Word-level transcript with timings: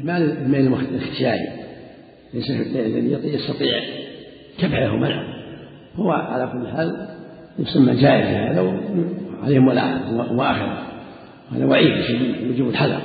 المال 0.00 0.38
المال 0.38 0.74
الاختياري. 0.94 1.48
ليس 2.34 2.50
الذي 2.50 3.34
يستطيع 3.34 3.80
كبحه 4.58 4.92
ومنعه 4.92 5.24
هو 5.96 6.10
على 6.10 6.52
كل 6.52 6.68
حال 6.68 7.08
يسمى 7.58 7.94
جائز 7.94 8.26
هذا 8.26 8.80
عليهم 9.42 9.64
مؤاخذة 10.34 10.78
هذا 11.52 11.64
وعيد 11.64 12.04
شديد 12.04 12.50
يجب 12.50 12.68
الحذر. 12.68 13.00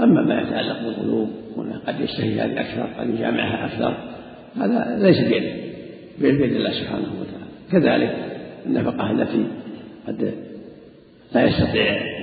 أما 0.00 0.22
ما 0.22 0.40
يتعلق 0.40 0.82
بالقلوب 0.82 1.28
قد 1.86 2.00
يشتهي 2.00 2.40
هذه 2.40 2.60
أكثر 2.60 3.00
قد 3.00 3.14
يجامعها 3.14 3.66
أكثر 3.66 3.96
هذا 4.56 4.98
ليس 5.02 5.20
بيده. 5.20 5.52
بيد 6.18 6.52
الله 6.52 6.70
سبحانه 6.70 7.08
وتعالى. 7.20 7.44
كذلك 7.72 8.16
النفقة 8.66 9.10
التي 9.10 9.44
قد 10.06 10.34
لا 11.34 11.44
يستطيع 11.44 12.13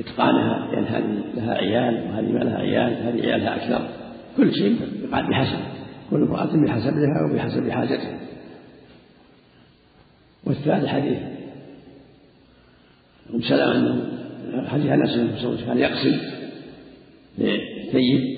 إتقانها 0.00 0.72
لأن 0.72 0.84
هذه 0.84 1.24
لها 1.34 1.54
عيال 1.54 1.94
وهذه 1.94 2.32
ما 2.32 2.38
لها 2.38 2.58
عيال 2.58 2.92
هذه 2.92 3.26
عيالها 3.26 3.56
أكثر. 3.56 3.88
كل 4.36 4.54
شيء 4.54 4.76
بحسب 5.12 5.58
كل 6.10 6.22
امرأة 6.22 6.56
بحسبها 6.56 7.30
وبحسب 7.30 7.70
حاجتها 7.70 8.18
والثالث 10.44 10.86
حديث. 10.86 11.18
أم 13.34 13.42
سلمة 13.42 13.72
أنه 13.74 14.68
حديث 14.68 14.86
أنس 14.86 15.16
بن 15.16 15.56
كان 15.66 15.78
يقسم 15.78 16.16
لثيب 17.38 18.36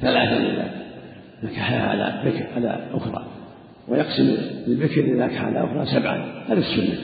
ثلاثا 0.00 0.36
إذا 0.36 0.80
نكحها 1.42 1.88
على 1.88 2.22
بكر 2.24 2.46
على 2.56 2.90
أخرى 2.92 3.26
ويقسم 3.88 4.36
للبكر 4.66 5.00
إذا 5.00 5.26
نكح 5.26 5.44
على 5.44 5.64
أخرى 5.64 5.86
سبعا 5.86 6.44
هذا 6.48 6.58
السنة. 6.58 6.98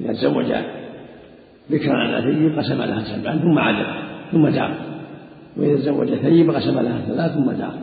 إذا 0.00 0.12
تزوج 0.12 0.52
بكرا 1.72 1.94
على 1.94 2.32
ثيب 2.32 2.58
قسم 2.58 2.82
لها 2.82 3.04
سبعا 3.04 3.38
ثم 3.38 3.58
عدل 3.58 3.86
ثم 4.32 4.48
دار 4.48 4.74
وإذا 5.56 5.76
تزوج 5.76 6.14
ثيب 6.14 6.50
قسم 6.50 6.80
لها 6.80 7.00
ثلاث 7.06 7.32
ثم 7.32 7.50
دار 7.50 7.74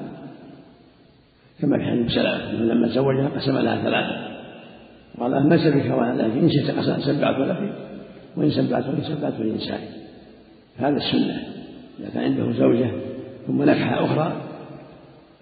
كما 1.61 1.77
في 1.77 1.83
حديث 1.83 2.11
سلمة 2.11 2.51
لما 2.51 2.87
تزوجها 2.87 3.27
قسم 3.27 3.57
لها 3.57 3.83
ثلاثة. 3.83 4.29
قال 5.19 5.49
ما 5.49 5.57
سبك 5.57 5.97
ولا 5.97 6.27
لكن 6.27 6.39
إن 6.39 6.49
شئت 6.49 6.99
سبعت 6.99 7.39
لك 7.39 7.73
وإن 8.37 8.51
سبعت 8.51 8.87
وإن 8.87 9.03
سبعت 9.03 9.33
للإنسان 9.39 9.79
هذا 10.77 10.97
السنة. 10.97 11.43
إذا 11.99 12.09
كان 12.13 12.23
عنده 12.23 12.51
زوجة 12.51 12.91
ثم 13.47 13.63
نكح 13.63 13.93
أخرى 13.93 14.33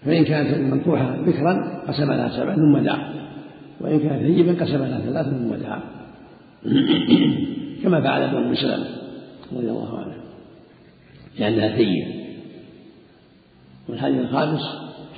فإن 0.05 0.23
كانت 0.23 0.53
المنكوحة 0.53 1.17
بكرا 1.21 1.81
قسم 1.87 2.11
لها 2.11 2.29
سبعا 2.29 2.55
ثم 2.55 2.77
دعا 2.77 3.13
وإن 3.81 3.99
كانت 3.99 4.21
ثيبا 4.21 4.65
قسم 4.65 4.83
لها 4.83 4.99
ثلاثا 4.99 5.29
ثم 5.29 5.55
دعا 5.55 5.81
كما 7.83 8.01
فعل 8.01 8.21
ابن 8.21 8.37
أم 8.37 8.55
سلمة 8.55 8.87
رضي 9.53 9.69
الله 9.69 9.99
عنه. 9.99 10.17
لأنها 11.39 11.77
ثيب 11.77 12.07
والحديث 13.89 14.19
الخامس 14.19 14.61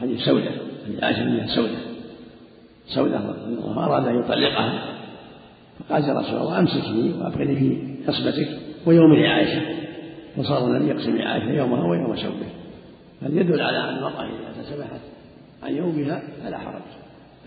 حديث 0.01 0.19
سودة 0.19 0.51
حديث 0.85 1.03
عائشة 1.03 1.23
بن 1.23 1.47
سودة. 1.47 1.77
سودة 2.87 3.17
رضي 3.17 3.53
الله 3.53 3.85
أراد 3.85 4.07
أن 4.07 4.19
يطلقها. 4.19 4.95
فقال 5.79 6.03
يا 6.03 6.13
رسول 6.13 6.39
الله 6.39 6.59
أمسكني 6.59 7.13
وأبقني 7.13 7.55
في 7.55 7.95
عصبتك 8.07 8.59
ويوم 8.85 9.23
عائشة. 9.23 9.61
فصار 10.37 10.67
النبي 10.67 10.91
يقسم 10.91 11.21
عائشة 11.21 11.51
يومها 11.51 11.87
ويوم 11.89 12.15
سودة. 12.15 12.45
هذا 13.21 13.39
يدل 13.39 13.61
على 13.61 13.77
أن 13.77 13.97
المرأة 13.97 14.25
إذا 14.25 14.61
تسمحت 14.61 15.01
عن 15.63 15.75
يومها 15.75 16.23
فلا 16.43 16.57
حرج. 16.57 16.81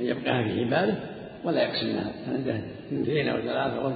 أن 0.01 0.05
يبقاها 0.05 0.43
في 0.43 0.65
حباله 0.65 1.01
ولا 1.45 1.63
يقسم 1.63 1.87
لها 1.87 2.13
عنده 2.33 2.61
اثنتين 2.89 3.29
أو 3.29 3.41
ثلاثة 3.41 3.83
أو 3.83 3.89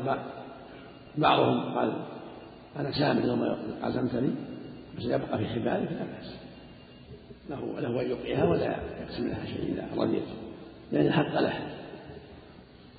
بعضهم 1.18 1.74
قال 1.78 1.92
أنا 2.76 2.92
سامح 2.92 3.24
يوم 3.24 3.56
عزمت 3.82 4.14
لي 4.14 4.30
بس 4.98 5.04
يبقى 5.04 5.38
في 5.38 5.46
حباله 5.46 5.86
فلا 5.86 6.04
بأس. 6.04 6.36
له 7.50 7.80
له 7.80 8.02
أن 8.02 8.10
يبقيها 8.10 8.44
ولا 8.44 8.76
يقسم 9.00 9.28
لها 9.28 9.46
شيء 9.46 9.72
إذا 9.72 10.02
رضيت. 10.02 10.22
لأن 10.92 11.06
الحق 11.06 11.40
له. 11.40 11.52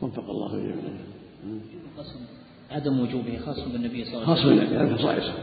وفق 0.02 0.30
الله 0.30 0.52
جميعا 0.52 0.98
القسم 1.96 2.20
عدم 2.72 3.00
وجوبه 3.00 3.40
خاص 3.46 3.60
بالنبي 3.60 4.06
صلى 4.06 4.14
الله 4.14 4.32
عليه 4.32 4.42
وسلم. 4.42 4.60
خاص 4.60 4.70
بالنبي 4.70 4.96
خصائصه. 4.96 5.34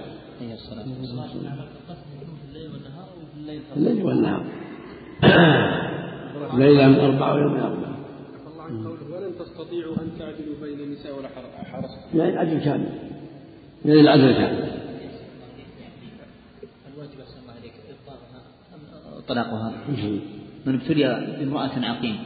عليه 0.40 0.54
الصلاة 0.54 0.86
والسلام. 1.00 1.58
الليل 3.76 4.04
والنهار 4.04 4.44
ليلة 6.58 6.88
من 6.88 7.00
أربعة 7.00 7.34
ويوم 7.34 7.52
من 7.52 7.60
أربعة 7.60 7.93
تستطيعوا 9.64 9.94
أن 9.94 10.10
تعدلوا 10.18 10.54
بين 10.62 10.80
النساء 10.80 11.18
ولا 11.18 11.28
حرصتم 11.64 12.18
يعني 12.18 12.32
العدل 12.32 12.58
كامل. 12.58 12.88
يعني 13.84 14.00
العدل 14.00 14.32
كامل. 14.32 14.68
الواجب 16.94 17.20
أحسن 17.20 17.40
الله 17.42 17.52
عليك 17.60 17.72
إبطالها 17.90 18.40
أم 18.74 19.20
طلاقها؟ 19.28 19.72
من 20.66 20.74
ابتلي 20.74 21.36
بامرأة 21.38 21.70
عقيم 21.76 22.16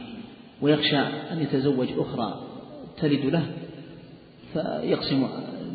ويخشى 0.61 0.97
أن 1.31 1.41
يتزوج 1.41 1.87
أخرى 1.97 2.41
تلد 2.97 3.25
له 3.25 3.45
فيقسم 4.53 5.27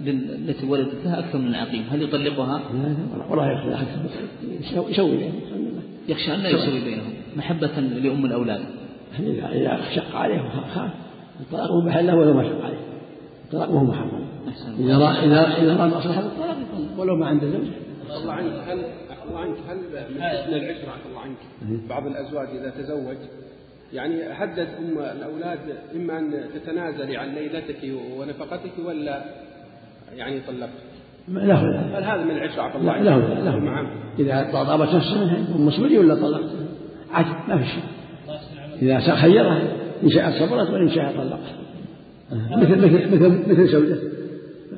التي 0.07 0.67
ولدت 0.67 1.05
لها 1.05 1.19
أكثر 1.19 1.39
من 1.39 1.47
العقيم. 1.47 1.85
هل 1.91 2.03
يطلقها؟ 2.03 2.63
ولا 3.31 3.53
يخشى 3.53 4.81
يسوي 4.91 5.31
يخشى 6.09 6.35
أن 6.35 6.41
لا 6.41 6.49
يسوي 6.49 6.85
بينهم. 6.85 7.13
محبة 7.37 7.81
لأم 7.81 8.27
الأولاد. 8.27 8.65
إذا 9.19 9.49
إذا 9.49 9.81
شق 9.95 10.17
عليه 10.17 10.41
وخاف 10.41 10.91
الطلاق 11.41 11.73
مباح 11.73 11.97
له 11.97 12.17
ولو 12.17 12.35
ما 12.35 12.43
شق 12.43 12.65
عليه؟ 12.65 12.79
الطلاق 13.45 13.71
وهو 13.71 13.85
محرم. 13.85 14.25
إذا 14.79 14.99
رأى 14.99 15.27
إذا 15.27 15.63
إذا 15.63 15.77
رأى 15.77 15.89
مصلحة 15.89 16.21
الطلاق 16.21 16.57
ولو 16.99 17.17
ما 17.17 17.27
عنده 17.27 17.51
زوج 17.51 17.67
الله 18.17 18.33
عنك. 18.33 18.53
هل 18.53 18.79
الله 19.29 19.41
عنك. 19.41 19.57
هل 19.69 19.77
من 20.15 20.23
حسن 20.23 20.55
العشرة؟ 20.55 20.95
الله 21.09 21.21
عنك. 21.21 21.37
بعض 21.89 22.07
الأزواج 22.07 22.49
إذا 22.49 22.71
تزوج 22.71 23.17
يعني 23.93 24.15
هدد 24.33 24.69
أم 24.79 24.99
الأولاد 24.99 25.59
إما 25.95 26.19
أن 26.19 26.35
تتنازلي 26.55 27.17
عن 27.17 27.35
ليلتك 27.35 27.93
ونفقتك 28.19 28.73
ولا 28.87 29.25
يعني 30.17 30.41
طلقت؟ 30.41 30.71
له. 31.29 31.81
هل 31.99 32.05
هذا 32.05 32.25
من 32.25 32.31
العشرة؟ 32.31 32.63
عفى 32.63 32.79
الله 32.79 32.99
له 32.99 33.19
له. 33.19 33.57
نعم. 33.57 33.87
إذا 34.19 34.51
طابت 34.53 34.95
نفسه 34.95 35.33
يكون 35.33 35.67
مسؤولي 35.67 35.99
ولا 35.99 36.15
طلقت؟ 36.15 36.51
عجب 37.13 37.49
ما 37.49 37.59
في 37.59 37.65
شيء. 37.65 37.83
إذا 38.83 39.15
خيرها 39.15 39.63
إن 40.05 40.11
شاء 40.11 40.31
صبرت 40.31 40.71
وإن 40.71 40.89
شاء 40.89 41.13
طلقت. 41.17 41.41
مثل 42.33 42.77
مثل 42.77 43.15
مثل 43.15 43.53
مثل 43.53 43.67
زوجته. 43.67 43.99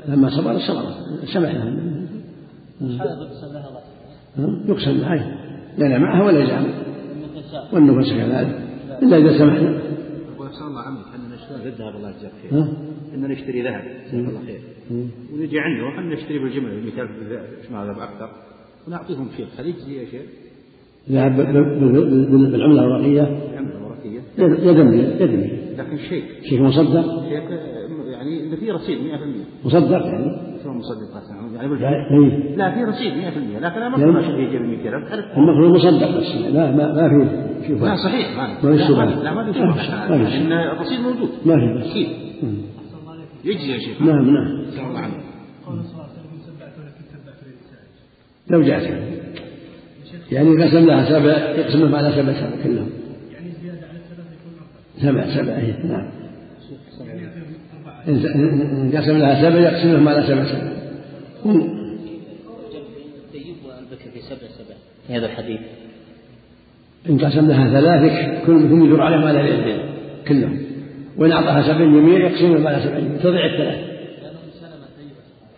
لما 0.08 0.30
صبرت 0.30 0.58
صبرت. 0.58 0.96
سمح 1.24 1.54
لها 1.54 1.76
يقسم 4.68 5.00
معه 5.00 5.36
لأن 5.78 6.00
معها 6.00 6.24
ولا 6.24 6.44
يزعم 6.44 6.64
والنفس. 7.72 8.12
كذلك. 8.12 8.60
إلا 9.02 9.16
إذا 9.16 9.38
سمحنا. 9.38 9.80
وأحسن 10.38 10.66
الله 10.66 10.80
عمك 10.80 11.04
أننا 11.14 11.34
نشتري 11.34 11.68
الذهب 11.68 11.96
الله 11.96 12.10
يجزاك 12.10 12.32
خير. 12.42 12.66
أننا 13.14 13.28
نشتري 13.28 13.62
ذهب. 13.62 13.84
جزاك 14.12 14.28
الله 14.28 14.40
خير. 14.46 14.60
ونجي 15.32 15.60
عنده 15.60 15.84
وحنا 15.84 16.14
نشتري 16.14 16.38
بالجملة 16.38 16.74
100000 16.74 17.10
ذهب 17.72 17.98
أكثر؟ 17.98 18.30
ونعطيهم 18.88 19.28
فيه 19.36 19.44
هل 19.58 19.66
يجزي 19.66 19.96
يا 19.98 20.04
شيخ؟ 20.10 20.22
ذهب 21.10 21.36
بالعملة 21.36 22.82
الورقية 22.82 23.22
العملة 23.54 23.76
الورقية 23.76 23.85
يدمي 24.38 24.98
يدمي 24.98 25.50
لكن 25.78 25.98
شيك 25.98 26.24
شيك 26.42 26.60
مصدق؟ 26.60 27.28
شيك 27.28 27.42
يعني 28.10 28.46
إذا 28.46 28.56
في 28.56 28.70
رصيد 28.70 28.98
100% 28.98 29.66
مصدق 29.66 30.06
يعني؟ 30.06 30.58
شلون 30.62 30.76
مصدق 30.76 31.22
يعني 31.54 31.68
بالفعل 31.68 32.56
لا 32.56 32.74
في 32.74 32.84
رصيد 32.84 33.12
100% 33.12 33.62
لكن 33.62 33.82
أنا 33.82 33.88
ما 33.88 34.04
أقول 34.04 34.24
شيء 34.24 34.34
يجي 34.34 34.58
ب 34.58 34.62
100000 34.62 35.36
المفروض 35.36 35.76
مصدق 35.76 36.18
بس 36.18 36.52
لا 36.52 36.70
ما 36.70 36.92
ما 36.92 37.08
في 37.60 37.68
شبهه 37.68 37.88
لا 37.88 37.96
صحيح 37.96 38.36
ما 38.36 38.76
في 38.76 38.84
شبهة. 38.84 39.22
لا 39.22 39.34
ما 39.34 39.52
في 39.52 39.58
شبهة. 39.58 40.08
لأن 40.08 40.52
الرصيد 40.52 41.00
موجود. 41.00 41.28
ما 41.44 41.56
في 41.56 41.90
أكيد 41.90 42.08
يجزي 43.44 43.72
يا 43.72 43.78
شيخ. 43.78 44.02
نعم 44.02 44.30
نعم. 44.30 44.46
الله 44.88 44.98
عنه 44.98 45.14
لو 48.50 48.62
جاءت. 48.62 49.16
يعني 50.32 50.64
قسم 50.64 50.86
لها 50.86 51.04
سبع 51.04 51.32
يقسم 51.32 51.78
لهم 51.78 51.94
على 51.94 52.10
سبع 52.10 52.32
سبع 52.32 52.62
كلهم 52.62 52.88
يعني 53.32 53.50
زيادة 53.62 53.86
على 53.88 53.98
الثلاثة 53.98 54.32
يكون 54.32 54.52
سبع 55.02 55.26
سبع 55.26 55.52
هي 55.52 55.74
نعم. 55.88 56.06
إن 58.08 58.92
قسم 58.96 59.16
لها 59.18 59.50
سبع 59.50 59.60
يقسم 59.60 59.92
لهم 59.92 60.08
على 60.08 60.22
سبع 60.22 60.44
سبع 60.44 60.76
في 64.12 64.22
سبع 64.22 64.48
سبع. 64.48 64.74
في 65.06 65.14
هذا 65.14 65.26
الحديث. 65.26 65.60
إن 67.10 67.18
قسم 67.18 67.48
لها 67.48 67.80
ثلاث 67.80 68.12
كل 68.46 68.68
كل 68.68 68.86
يدور 68.86 69.02
عليهم 69.02 69.24
على 69.24 69.40
اليدين 69.40 69.78
كلهم. 70.28 70.58
وإن 71.16 71.32
أعطاها 71.32 71.62
سبع 71.62 71.84
جميع 71.84 72.18
يقسم 72.18 72.54
لهم 72.54 72.66
على 72.66 72.82
سبع 72.82 72.98
جميع. 72.98 73.16
تضيع 73.16 73.46
الثلاث 73.46 73.96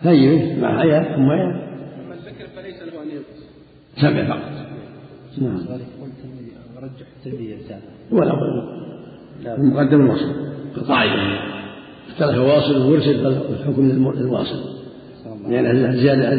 طيب 0.05 0.59
مع 0.59 0.79
عيال 0.79 1.05
أما 1.05 1.33
البكر 2.13 2.47
فليس 2.55 2.81
له 2.81 3.03
أن 3.03 3.09
ينقص 3.09 3.49
سبع 3.95 4.27
فقط 4.27 4.51
نعم 5.41 5.65
ورجح 6.75 7.05
التلبية 7.17 7.57
ولا. 8.11 8.78
مقدم 9.45 10.01
الوصل. 10.01 10.31
القاعدة 10.77 11.39
اختلف 12.09 12.37
واصل 12.37 12.81
ومرسل 12.81 13.27
الحكم 13.27 14.11
للواصل. 14.15 14.79
لأن 15.49 15.85
الزيادة 15.85 16.33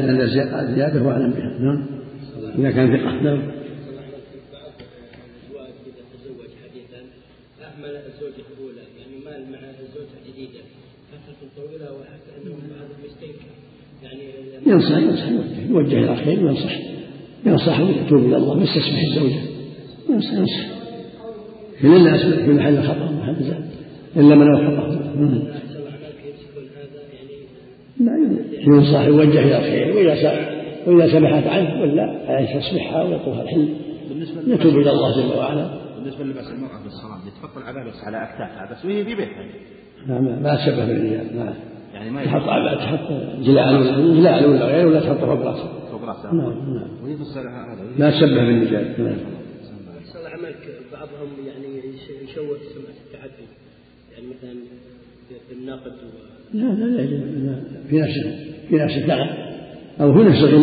الزيادة 0.61 1.01
هو 1.01 1.11
أعلم 1.11 1.31
بها. 1.31 1.59
نعم. 1.59 1.87
إذا 2.59 2.71
كان 2.71 2.97
ثقة 2.97 3.23
نعم. 3.23 3.43
ينصح 14.67 14.99
ينصح. 14.99 15.29
يوجه 15.69 15.99
إلى 15.99 16.13
الخير 16.13 16.45
وينصح 16.45 16.79
ينصح 17.47 17.81
ويتوب 17.81 18.25
إلى 18.25 18.37
الله 18.37 18.59
ويستسمح 18.59 19.03
الزوجة 19.03 19.41
ينصح 20.09 20.33
ينصح. 20.33 20.80
في 21.81 21.87
الناس 21.87 22.21
في 22.21 22.53
محل 22.53 22.79
الخطأ 22.79 23.09
ومحل 23.11 23.43
زاد. 23.43 23.71
إلا 24.17 24.35
من 24.35 24.55
وفقه 24.55 25.01
لا 28.01 28.13
ينصح 28.67 29.01
يوجه 29.01 29.43
إلى 29.43 29.59
الخير 29.59 29.97
وإذا 29.97 30.51
وإذا 30.87 31.13
سمحت 31.13 31.47
عنه 31.47 31.81
ولا 31.81 32.41
يستصبحها 32.41 33.03
ويطوف 33.03 33.41
الحل 33.41 33.69
يتوب 34.47 34.79
إلى 34.79 34.91
الله 34.91 35.17
جل 35.17 35.39
وعلا. 35.39 35.81
بالنسبة 35.97 36.25
لباس 36.25 36.51
المرأة 36.51 36.83
بالصلاة 36.85 37.21
تحط 37.43 37.57
العباءة 37.57 37.93
على 38.07 38.23
أكتافها 38.23 38.69
بس 38.73 38.85
وهي 38.85 39.05
في 39.05 39.15
بيتها 39.15 39.45
لا 40.07 40.21
ما 40.21 40.57
تشبه 40.57 40.87
بالرجال 40.87 41.37
ما 41.37 41.55
يعني 41.95 42.11
ما 42.11 42.25
تحط 42.25 42.79
تحط 42.79 43.13
جلاء 43.41 43.83
جلاء 44.15 44.49
ولا 44.49 44.65
غير 44.65 44.87
ولا 44.87 45.01
تحط 45.01 45.19
فوق 45.19 45.29
راسها 45.29 45.73
فوق 45.91 46.05
راسها 46.05 46.33
نعم 46.33 46.75
نعم. 46.75 47.05
وهي 47.05 47.15
هذا. 47.15 47.85
ما 47.99 48.11
تشبه 48.11 48.45
بالرجال 48.45 48.95
نعم 48.99 49.17
عملك 50.33 50.81
بعضهم 50.93 51.29
يعني 51.47 51.79
يشوه 52.25 52.59
سمعة 52.75 52.97
التعدي 53.07 53.49
يعني 54.13 54.27
مثلا 54.27 54.55
في 55.49 55.55
الناقد 55.55 55.93
لا 56.55 56.63
لا 56.63 56.85
لا 56.85 57.61
في 57.91 58.01
نفسه 58.01 58.35
في 58.69 58.77
نفسه 58.77 59.07
نعم 59.07 59.27
أو 60.01 60.15
في 60.15 60.29
نفسه 60.29 60.57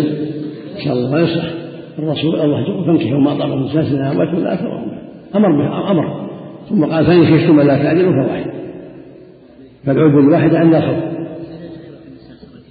إن 0.75 0.83
شاء 0.83 0.93
الله 0.93 1.11
ما 1.11 1.19
يصح 1.19 1.57
الرسول 1.99 2.41
الله 2.41 2.59
يقول 2.59 2.85
فانكحوا 2.85 3.19
ما 3.19 3.33
طاب 3.39 3.49
من 3.49 3.67
ثلاث 3.67 3.87
سنوات 3.89 4.33
ولا 4.33 4.53
أكثر 4.53 4.87
أمر 5.35 5.51
به 5.51 5.91
أمر. 5.91 6.27
ثم 6.69 6.85
قال 6.85 7.05
فإن 7.05 7.25
خفتم 7.25 7.61
لا 7.61 7.83
تعدلوا 7.83 8.23
فواحد. 8.23 8.51
فالعذر 9.85 10.19
الواحد 10.19 10.55
عند 10.55 10.75
الخوف 10.75 10.97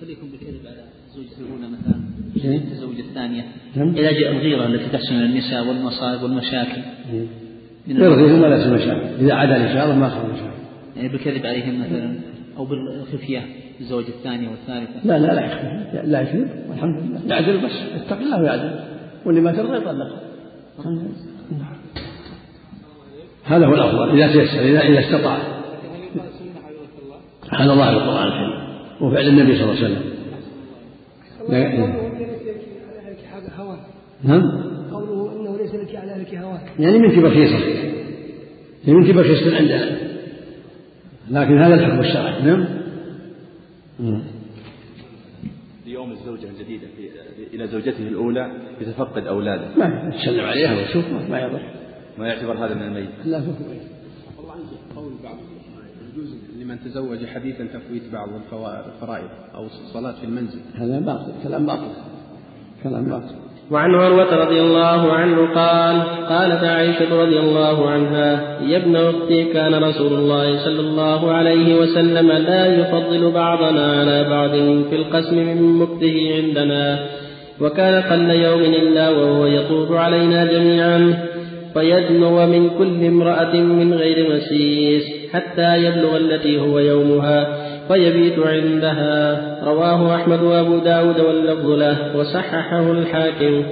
فليكن 0.01 0.27
بالكذب 0.33 0.67
على 0.67 0.83
زوجته 1.15 1.41
الاولى 1.41 1.67
مثلا 1.73 2.61
الزوجه 2.73 3.01
الثانية 3.01 3.43
إذا 3.77 4.13
جاء 4.13 4.33
الغيرة 4.33 4.67
التي 4.67 4.89
تحصل 4.93 5.15
من 5.15 5.23
النساء 5.23 5.69
والمصائب 5.69 6.23
والمشاكل 6.23 6.81
يرضيهم 7.89 8.43
ولا 8.43 8.75
مشاكل. 8.75 9.07
إذا 9.21 9.35
عدا 9.35 9.57
ان 9.57 9.75
شاء 9.75 9.85
الله 9.85 9.97
ما 9.97 10.09
صار 10.09 10.33
مشاكل. 10.33 10.51
يعني 10.97 11.09
بالكذب 11.09 11.47
عليهم 11.47 11.81
مثلا. 11.81 12.15
أو 12.57 12.65
بالخفية 12.65 13.47
الزوجه 13.81 14.09
الثانية 14.09 14.49
والثالثه 14.49 15.07
لا 15.07 15.19
لا 15.19 15.35
لا 15.35 15.47
يخفي 15.47 16.07
لا 16.09 16.21
يكذب 16.21 16.49
والحمد 16.69 17.03
لله. 17.03 17.21
يعدل 17.27 17.67
بس 17.67 17.73
اتق 17.95 18.19
الله 18.19 18.43
ويعدل 18.43 18.81
واللي 19.27 19.41
ما 19.41 19.53
ترضى 19.53 19.77
يطلق 19.77 20.09
هذا 23.45 23.67
هو 23.67 23.75
الأفضل 23.75 24.21
إذا 24.21 24.33
تيسر 24.33 24.61
إذا 24.61 24.81
إذا 24.81 25.01
استطاع. 25.01 25.39
سبحان 27.45 27.71
الله 27.71 27.91
القرآن 27.91 28.27
الكريم 28.27 28.67
وفعل 29.01 29.29
النبي 29.29 29.59
صلى 29.59 29.65
الله 29.65 29.85
عليه 29.85 29.95
وسلم. 29.95 30.17
نعم. 34.25 34.43
قوله 34.93 35.33
إنه 35.33 35.59
ليس 35.59 35.75
لك 35.75 35.97
على 35.97 36.23
لك 36.23 36.35
هواه 36.35 36.61
يعني 36.79 36.99
منك 36.99 37.19
بخيصه 37.19 37.59
يعني 38.85 38.99
منك 38.99 39.11
بخيصه 39.11 39.57
عندنا 39.57 40.06
لكن 41.31 41.59
هذا 41.59 41.75
الحكم 41.75 42.01
الشرعي. 42.01 42.43
نعم. 43.99 44.23
يوم 45.87 46.13
الزوجة 46.13 46.51
الجديدة 46.51 46.87
إلى 47.55 47.67
زوجته 47.67 48.09
الأولى 48.09 48.53
يتفقد 48.81 49.27
أولاده. 49.27 49.69
ما 49.77 50.13
يتسلم 50.15 50.45
عليها 50.45 50.75
ويشوف 50.75 51.05
ما 51.31 51.41
يضر 51.41 51.63
ما 52.19 52.29
يعتبر 52.29 52.67
هذا 52.67 52.75
من 52.75 52.83
الميت. 52.83 53.11
لا 53.25 53.43
قول 54.97 55.13
بعض 55.25 55.37
يجوز 56.13 56.35
لمن 56.61 56.81
تزوج 56.85 57.27
حديثا 57.27 57.65
تفويت 57.65 58.03
بعض 58.13 58.29
الفرائض 58.87 59.29
أو 59.55 59.67
الصلاة 59.67 60.13
في 60.13 60.25
المنزل. 60.25 60.61
هذا 60.75 61.01
باطل. 61.01 61.33
كلام 61.43 61.67
باطل. 61.67 61.91
كلام 62.83 63.05
باطل. 63.05 63.35
وعن 63.71 63.95
عروة 63.95 64.35
رضي 64.35 64.61
الله 64.61 65.13
عنه 65.13 65.37
قال 65.55 66.03
قالت 66.29 66.65
عائشة 66.65 67.23
رضي 67.23 67.39
الله 67.39 67.91
عنها 67.91 68.59
يا 68.63 68.77
ابن 68.77 68.97
أختي 68.97 69.45
كان 69.45 69.75
رسول 69.75 70.13
الله 70.13 70.65
صلى 70.65 70.81
الله 70.81 71.33
عليه 71.33 71.75
وسلم 71.75 72.33
لا 72.33 72.67
يفضل 72.81 73.31
بعضنا 73.31 74.01
على 74.01 74.25
بعض 74.31 74.51
في 74.91 74.97
القسم 74.97 75.37
من 75.37 75.79
مكته 75.79 76.35
عندنا 76.37 77.07
وكان 77.61 78.03
قل 78.03 78.31
يوم 78.31 78.61
إلا 78.61 79.11
وهو 79.11 79.47
يطوف 79.47 79.93
علينا 79.93 80.45
جميعا 80.45 81.15
فيدنو 81.75 82.47
من 82.47 82.71
كل 82.79 83.05
امرأة 83.07 83.55
من 83.57 83.95
غير 83.95 84.37
مسيس 84.37 85.05
حتى 85.33 85.77
يبلغ 85.85 86.17
التي 86.17 86.61
هو 86.61 86.79
يومها. 86.79 87.66
فيبيت 87.89 88.39
عندها. 88.39 89.47
رواه 89.65 90.15
أحمد 90.15 90.43
وأبو 90.43 90.79
داود 90.79 91.21
واللفظ 91.21 91.71
له 91.71 92.17
وصححه 92.17 92.91
الحاكم. 92.91 93.63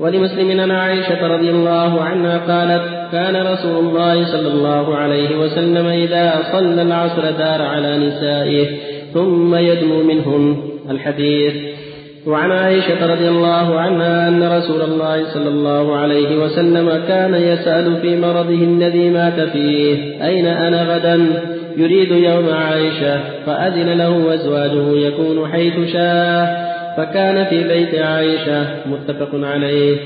ولمسلم 0.00 0.60
عن 0.60 0.70
عائشة 0.70 1.26
رضي 1.26 1.50
الله 1.50 2.02
عنها 2.02 2.38
قالت 2.38 3.12
كان 3.12 3.46
رسول 3.46 3.84
الله 3.84 4.24
صلى 4.24 4.48
الله 4.48 4.96
عليه 4.96 5.38
وسلم 5.38 5.86
إذا 5.86 6.42
صلى 6.52 6.82
العصر 6.82 7.22
دار 7.22 7.62
على 7.62 7.98
نسائه 7.98 8.66
ثم 9.14 9.54
يدنو 9.54 10.02
منهن 10.02 10.56
الحديث. 10.90 11.54
وعن 12.26 12.52
عائشة 12.52 13.06
رضي 13.14 13.28
الله 13.28 13.80
عنها 13.80 14.28
أن 14.28 14.42
رسول 14.42 14.82
الله 14.82 15.24
صلى 15.34 15.48
الله 15.48 15.96
عليه 15.96 16.36
وسلم 16.36 17.02
كان 17.08 17.34
يسأل 17.34 17.96
في 17.96 18.16
مرضه 18.16 18.64
الذي 18.64 19.10
مات 19.10 19.40
فيه 19.40 20.24
أين 20.26 20.46
أنا 20.46 20.94
غدا؟ 20.94 21.26
يريد 21.76 22.10
يوم 22.10 22.48
عائشة 22.54 23.20
فأذن 23.46 23.98
له 23.98 24.34
أزواجه 24.34 25.06
يكون 25.06 25.48
حيث 25.52 25.92
شاء 25.92 26.64
فكان 26.96 27.44
في 27.44 27.68
بيت 27.68 27.94
عائشة 27.94 28.66
متفق 28.86 29.28
عليه. 29.34 29.96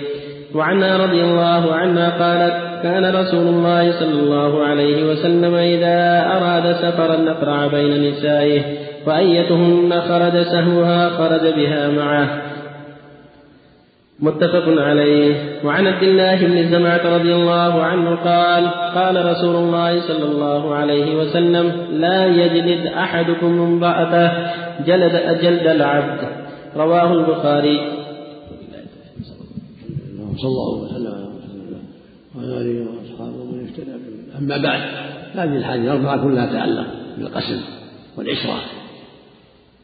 وعنها 0.55 0.97
رضي 0.97 1.25
الله 1.25 1.75
عنها 1.75 2.09
قالت 2.09 2.83
كان 2.83 3.15
رسول 3.15 3.47
الله 3.47 3.93
صلى 3.93 4.21
الله 4.21 4.65
عليه 4.65 5.11
وسلم 5.11 5.55
إذا 5.55 6.27
أراد 6.37 6.73
سفرا 6.73 7.17
نقرع 7.17 7.67
بين 7.67 8.11
نسائه 8.11 8.63
وأيتهن 9.07 10.01
خرج 10.09 10.43
سهوها 10.43 11.09
خرج 11.09 11.55
بها 11.55 11.89
معه. 11.89 12.48
متفق 14.21 14.65
عليه. 14.69 15.65
وعن 15.65 15.87
عبد 15.87 16.03
الله 16.03 16.47
بن 16.47 16.71
زمعة 16.71 17.17
رضي 17.17 17.35
الله 17.35 17.83
عنه 17.83 18.17
قال 18.17 18.69
قال 18.95 19.27
رسول 19.27 19.57
الله 19.57 20.01
صلى 20.01 20.25
الله 20.25 20.75
عليه 20.75 21.17
وسلم 21.17 21.73
لا 21.91 22.27
يجلد 22.27 22.87
أحدكم 22.87 23.61
امرأته 23.61 24.33
جلد 24.87 25.41
جلد 25.43 25.67
العبد. 25.67 26.29
رواه 26.77 27.13
البخاري. 27.13 27.99
صلى 30.39 30.49
الله 30.49 30.83
وسلم 30.83 31.07
على 31.07 31.25
رسول 31.25 31.61
الله 31.67 31.81
وعلى 32.37 32.61
آله 32.61 32.87
وأصحابه 32.91 33.43
ومن 33.43 33.67
اهتدى 33.67 33.93
أما 34.39 34.57
بعد 34.57 34.81
هذه 35.35 35.57
الحديث 35.57 35.85
الأربعة 35.85 36.25
كلها 36.25 36.47
تتعلق 36.47 36.87
بالقسم 37.19 37.61
والعشرة. 38.17 38.61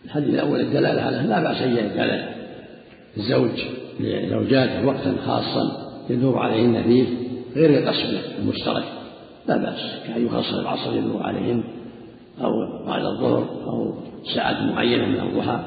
الحديث 0.04 0.34
الأول 0.34 0.60
الدلالة 0.60 1.02
على 1.02 1.16
لا 1.28 1.42
بأس 1.42 1.62
أن 1.62 1.76
يجعل 1.76 2.33
الزوج 3.16 3.64
لزوجاته 4.00 4.86
وقتا 4.86 5.16
خاصا 5.26 5.90
يدور 6.10 6.38
عليهن 6.38 6.82
فيه 6.82 7.06
غير 7.56 7.78
القسم 7.78 8.18
المشترك. 8.38 8.84
لا 9.48 9.56
بأس. 9.56 10.06
كأن 10.06 10.26
يخصص 10.26 10.54
العصر 10.54 10.96
يدور 10.96 11.22
عليهن 11.22 11.64
أو 12.40 12.50
بعد 12.86 13.04
الظهر 13.04 13.48
أو 13.66 13.94
ساعة 14.34 14.72
معينة 14.72 15.06
من 15.06 15.20
الضحى. 15.20 15.60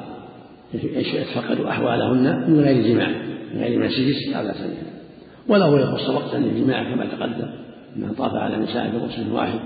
يتفقد 0.74 1.60
أحوالهن 1.60 2.52
من 2.52 2.60
غير 2.60 2.88
جماع 2.88 3.10
من 3.54 3.62
غير 3.62 3.80
مسيس 3.80 4.30
لا 4.34 4.44
بأس 4.44 4.58
وله 5.48 5.80
يخص 5.80 6.10
وقتا 6.10 6.38
للجماع 6.38 6.84
كما 6.84 7.06
تقدم 7.06 7.50
من 7.96 8.14
طاف 8.14 8.34
على 8.34 8.58
نساء 8.58 9.10
في 9.10 9.32
واحد. 9.32 9.60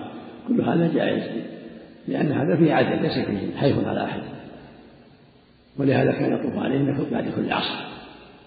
كل 0.48 0.62
هذا 0.62 0.92
جائز 0.94 1.24
لأن 2.08 2.32
هذا 2.32 2.56
فيه 2.56 2.74
عدل 2.74 3.02
ليس 3.02 3.20
فيه 3.20 3.58
حيف 3.58 3.88
على 3.88 4.04
أحد. 4.04 4.22
ولهذا 5.78 6.12
كان 6.12 6.34
يطوف 6.34 6.58
عليهن 6.58 7.06
بعد 7.12 7.24
كل 7.36 7.52
عصر. 7.52 7.92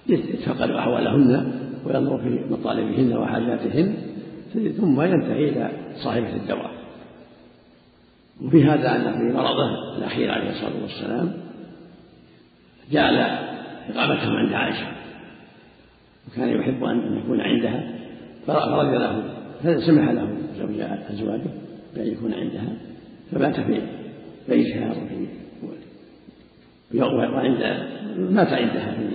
يتفقد 0.09 0.71
أحوالهن 0.71 1.53
وينظر 1.87 2.19
في 2.19 2.41
مطالبهن 2.51 3.17
وحاجاتهن 3.17 3.95
ثم 4.77 5.01
ينتهي 5.01 5.49
إلى 5.49 5.71
صاحبة 6.05 6.37
الدواء. 6.37 6.71
وفي 8.43 8.65
هذا 8.65 8.97
أن 8.97 9.13
في 9.13 9.37
مرضه 9.37 9.99
الأخير 9.99 10.31
عليه 10.31 10.51
الصلاة 10.51 10.83
والسلام 10.83 11.33
جعل 12.93 13.17
إقامتهم 13.95 14.37
عند 14.37 14.53
عائشة. 14.53 14.87
وكان 16.29 16.49
يحب 16.49 16.85
أن 16.85 17.19
يكون 17.19 17.41
عندها 17.41 17.95
فرضي 18.47 18.99
له 18.99 19.23
فسمح 19.63 20.11
له 20.11 20.29
أزواجه 21.11 21.51
بأن 21.95 22.07
يكون 22.07 22.35
عندها 22.35 22.73
فبات 23.33 23.61
في 23.61 23.81
بيتها 24.49 24.91
وفي 24.91 25.24
وعند 27.03 27.87
مات 28.19 28.49
عندها 28.49 28.95
في 28.95 29.09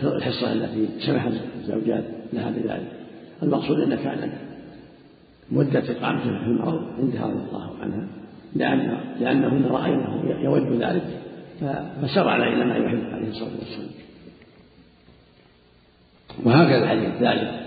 في 0.00 0.04
الحصة 0.04 0.52
التي 0.52 0.88
سمح 1.06 1.28
الزوجات 1.60 2.04
لها 2.32 2.50
بذلك. 2.50 2.92
المقصود 3.42 3.80
أن 3.80 3.94
كان 3.94 4.32
مدة 5.50 5.78
إقامته 5.78 6.38
في 6.38 6.46
المرض 6.46 6.82
عندها 6.98 7.26
رضي 7.26 7.48
الله 7.48 7.70
عنها. 7.82 8.06
لأن 8.56 8.98
لأنهن 9.20 9.64
رأينه 9.64 10.22
يود 10.42 10.82
ذلك 10.82 11.22
فسرعنا 12.02 12.48
إلى 12.48 12.64
ما 12.64 12.76
يحب 12.76 13.14
عليه 13.14 13.28
الصلاة 13.28 13.50
والسلام. 13.58 13.90
وهكذا 16.44 16.84
الحديث 16.84 17.08
الثالث 17.08 17.62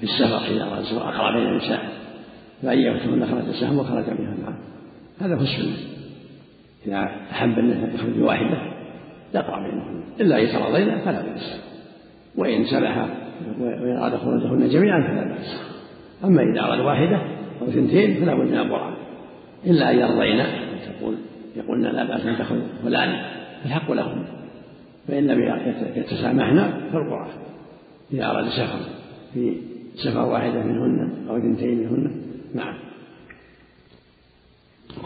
في 0.00 0.04
السفر 0.04 0.78
السفر 0.78 1.08
أقرأ 1.08 1.38
بين 1.38 1.48
النساء 1.48 1.92
فأن 2.62 2.78
يكتبن 2.78 3.26
خرج 3.26 3.48
السهم 3.48 3.78
وخرج 3.78 4.04
بها 4.04 4.34
معه 4.42 4.58
هذا 5.20 5.34
هو 5.34 5.40
السنة. 5.40 5.92
إذا 6.86 7.10
أحب 7.30 7.58
أن 7.58 7.90
يخرج 7.94 8.22
واحدة 8.22 8.58
يقرأ 9.34 9.62
بينهن 9.62 10.02
إلا 10.20 10.42
إن 10.42 10.46
تراضين 10.48 10.98
فلا 10.98 11.22
بأس. 11.22 11.60
وإن 12.36 12.64
سمح 12.64 13.08
وإن 13.60 13.96
أراد 13.96 14.16
خروجهن 14.16 14.68
جميعا 14.68 15.02
فلا 15.02 15.24
بأس. 15.34 15.60
أما 16.24 16.42
إذا 16.42 16.60
أراد 16.60 16.80
واحدة 16.80 17.16
أو 17.62 17.68
اثنتين 17.68 18.14
فلا 18.14 18.34
بد 18.34 18.50
من 18.50 18.58
القرآن. 18.58 18.94
إلا 19.66 19.90
أن 19.90 19.98
يرضين 19.98 20.44
تقول 20.86 21.14
يقولن 21.56 21.82
لا 21.82 22.04
بأس 22.04 22.26
أن 22.26 22.38
تخرج 22.38 22.60
فلان 22.84 23.24
الحق 23.64 23.92
لهن 23.92 24.24
فإن 25.08 25.26
لم 25.26 25.62
يتسامحن 25.96 26.70
فالقرآن. 26.92 27.30
إذا 28.12 28.30
أراد 28.30 28.44
سفر 28.44 28.78
في 29.34 29.56
سفر 29.94 30.24
واحدة 30.26 30.62
منهن 30.62 31.26
أو 31.28 31.36
اثنتين 31.36 31.78
منهن 31.78 32.10
نعم. 32.54 32.74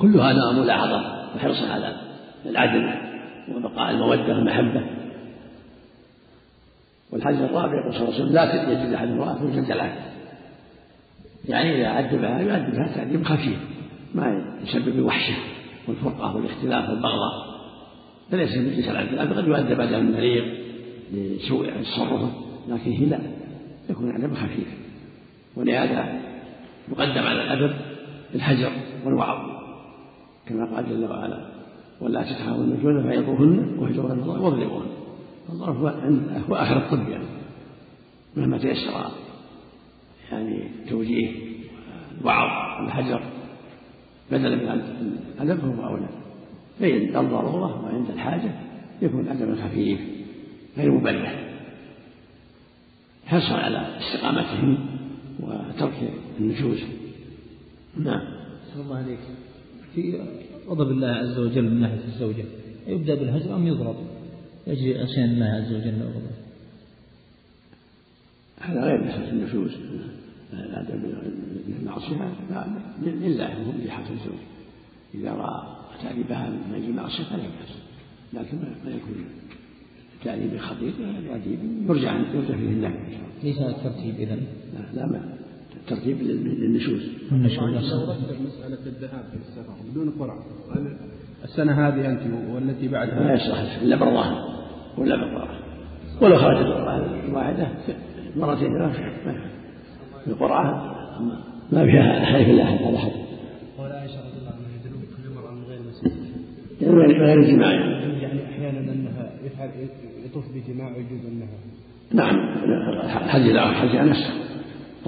كل 0.00 0.20
هذا 0.20 0.52
ملاحظة. 0.52 1.15
وحرص 1.36 1.62
على 1.62 1.96
العدل 2.46 2.94
وبقاء 3.54 3.90
المودة 3.90 4.34
والمحبة. 4.34 4.86
والحديث 7.12 7.40
الرابع 7.40 7.80
يقول 7.80 7.94
صلى 7.94 8.02
الله 8.02 8.14
عليه 8.14 8.24
وسلم 8.24 8.34
لا 8.34 8.72
يجد 8.72 8.92
أحد 8.92 9.08
امرأة 9.08 9.34
في 9.34 9.58
الجلال 9.58 9.92
يعني 11.48 11.76
إذا 11.76 11.88
عذبها 11.88 12.40
يعذبها 12.40 12.92
تعذيب 12.94 13.24
خفيف 13.24 13.58
ما 14.14 14.44
يسبب 14.62 14.88
الوحشة 14.88 15.34
والفرقة 15.88 16.36
والاختلاف 16.36 16.88
والبغضاء. 16.88 17.56
فليس 18.30 18.56
من 18.56 18.76
جنس 18.76 18.88
العذاب 18.88 19.32
قد 19.32 19.46
يؤدب 19.46 19.80
أدب 19.80 20.16
مريض 20.16 20.44
لسوء 21.12 21.82
تصرفه 21.82 22.30
لكن 22.68 22.90
هي 22.90 23.06
لا 23.06 23.18
يكون 23.90 24.10
عذاب 24.10 24.34
خفيف 24.34 24.68
ولهذا 25.56 26.20
يقدم 26.88 27.22
على 27.22 27.42
الأدب 27.42 27.76
الحجر 28.34 28.72
والوعظ. 29.04 29.55
كما 30.48 30.76
قال 30.76 30.88
جل 30.88 31.04
وعلا 31.04 31.46
ولا 32.00 32.22
تتخافون 32.22 32.70
نشوزا 32.70 33.02
فعظوهن 33.02 33.78
واهجرن 33.78 34.20
الله 34.22 34.40
واضربوهن 34.40 34.86
الضرب 35.48 35.76
هو 35.76 35.88
هو 36.48 36.54
اخر 36.54 36.76
الطب 36.76 37.08
يعني 37.08 37.24
مهما 38.36 38.58
تيسر 38.58 39.10
يعني 40.32 40.68
توجيه 40.90 41.32
الوعظ 42.20 42.82
والحجر 42.82 43.22
بدلا 44.32 44.56
من 44.56 44.82
الأدب 45.40 45.60
فهو 45.60 45.88
أولى. 45.88 46.08
فإن 46.80 47.16
الضرورة 47.16 47.84
وعند 47.84 48.10
الحاجة 48.10 48.50
يكون 49.02 49.28
أدبا 49.28 49.54
خفيف 49.64 50.00
غير 50.76 50.90
مبرح 50.90 51.44
حرصا 53.26 53.54
على 53.54 53.98
استقامتهم 53.98 54.86
وترك 55.40 56.12
النشوز. 56.40 56.82
نعم. 57.96 58.20
الله 58.76 58.96
عليك. 58.96 59.18
في 59.96 60.20
غضب 60.68 60.90
الله 60.90 61.08
عز 61.08 61.38
وجل 61.38 61.62
من 61.62 61.80
ناحية 61.80 62.04
الزوجة. 62.06 62.44
يبدأ 62.86 63.14
بالهجر 63.14 63.56
أم 63.56 63.66
يضرب؟ 63.66 63.96
يجري 64.66 64.98
عصيان 64.98 65.30
الله 65.30 65.46
عز 65.46 65.72
وجل 65.72 66.02
وغضبه 66.02 66.36
هذا 68.60 68.84
غير 68.84 69.04
مسألة 69.04 69.30
النشوز 69.30 69.70
الأدب 70.52 71.14
بالمعصية 71.66 72.32
لله 73.02 73.46
هو 73.46 73.72
لحق 73.84 74.10
الزوج. 74.10 74.40
إذا 75.14 75.30
رأى 75.30 75.76
تأديبها 76.02 76.50
من 76.50 76.74
أجل 76.74 76.84
المعصية 76.84 77.24
فلا 77.24 77.42
بأس 77.42 77.86
لكن 78.32 78.56
ما 78.84 78.90
يكون 78.90 79.24
تأديب 80.24 80.58
خطير 80.58 80.92
تأديب 81.28 81.58
يرجع 81.88 82.18
يرجع 82.34 82.56
فيه 82.56 82.68
الله 82.68 82.94
ليس 83.42 83.58
الترتيب 83.58 84.14
إذا 84.14 84.34
لا, 84.34 84.92
لا 84.94 85.06
ما 85.06 85.35
الترتيب 85.90 86.22
للنشوز. 86.22 87.00
النشوز 87.32 87.60
مسألة 88.46 88.86
الذهاب 88.86 89.24
في 89.30 89.36
السفر 89.36 89.74
بدون 89.90 90.10
قرعة. 90.10 90.38
السنة 91.44 91.88
هذه 91.88 92.08
أنت 92.08 92.20
والتي 92.54 92.88
بعدها؟ 92.88 93.20
لا 93.20 93.34
يصلح. 93.34 93.78
إلا 93.82 93.96
بالظاهر 93.96 94.56
ولا 94.98 95.16
بالقرعة 95.16 95.58
ولو 96.22 96.36
خرجت 96.36 96.66
واحدة 97.32 97.68
مرتين 98.36 98.78
ثلاث 98.78 98.96
القرعة 100.26 100.94
ما 101.72 101.86
فيها 101.86 102.24
خير 102.32 102.46
الله 102.50 102.64
على 102.64 102.96
أحد 102.96 103.10
قال 103.78 103.92
عائشة 103.92 104.18
رضي 104.18 104.38
الله 104.38 104.50
عنها 104.50 104.68
يدلون 104.80 105.02
كل 105.02 105.40
مرأة 105.40 105.54
من 105.54 105.64
غير 105.64 105.78
مسجد 105.88 106.12
يعني 106.80 107.18
غير 107.18 107.40
الجماع 107.40 107.72
يعني 107.72 108.44
أحيانا 108.44 108.78
أنها 108.92 109.30
يفعل 109.44 109.70
يطوف 110.24 110.44
بجماع 110.54 110.88
ويجوز 110.88 111.26
أنها. 111.26 111.48
نعم. 112.12 112.36
حج 113.08 113.42
لا 113.42 113.70
حج 113.70 113.96
عن 113.96 114.08